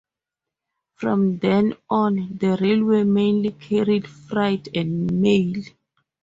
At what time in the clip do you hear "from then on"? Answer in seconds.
0.95-2.35